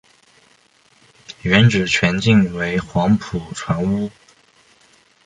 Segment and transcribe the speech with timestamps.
[1.43, 4.09] 原址全境为黄埔船坞。